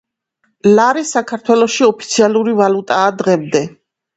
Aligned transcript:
ლარი 0.77 1.03
საქართველოში 1.11 1.85
ოფიციალური 1.89 2.57
ვალუტაა 2.63 3.13
დღემდე 3.21 3.63